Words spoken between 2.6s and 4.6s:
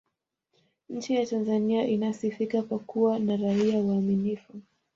kwa kuwa na raia waaminifu